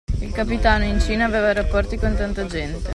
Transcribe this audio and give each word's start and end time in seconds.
Il 0.19 0.31
capitano, 0.31 0.83
in 0.83 0.99
Cina, 0.99 1.25
aveva 1.25 1.53
rapporti 1.53 1.95
con 1.95 2.15
tanta 2.15 2.47
gente. 2.47 2.89